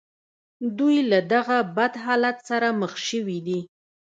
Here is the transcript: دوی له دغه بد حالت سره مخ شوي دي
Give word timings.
دوی 0.77 0.97
له 1.11 1.19
دغه 1.33 1.57
بد 1.75 1.93
حالت 2.03 2.37
سره 2.49 2.67
مخ 2.81 2.93
شوي 3.07 3.39
دي 3.47 3.59